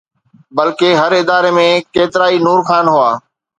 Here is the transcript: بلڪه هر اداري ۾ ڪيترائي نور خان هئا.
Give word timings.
بلڪه 0.57 0.89
هر 1.01 1.11
اداري 1.21 1.51
۾ 1.57 1.67
ڪيترائي 1.93 2.37
نور 2.45 2.59
خان 2.67 2.85
هئا. 2.93 3.11